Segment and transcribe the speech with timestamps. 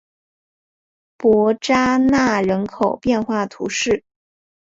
[1.15, 4.03] 伯扎讷人口变化图示